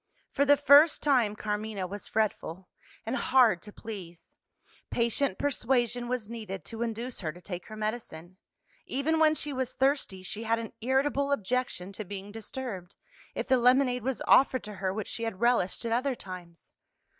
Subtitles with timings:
[0.31, 2.67] For the first time, Carmina was fretful,
[3.05, 4.35] and hard to please:
[4.89, 8.37] patient persuasion was needed to induce her to take her medicine.
[8.87, 12.95] Even when she was thirsty, she had an irritable objection to being disturbed,
[13.35, 16.71] if the lemonade was offered to her which she had relished at other times.